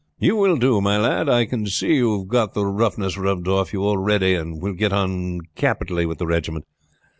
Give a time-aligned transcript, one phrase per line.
[0.17, 1.29] "You will do, my lad.
[1.29, 4.91] I can see you have got the roughness rubbed off you already, and will get
[4.91, 6.65] on capitally with the regiment.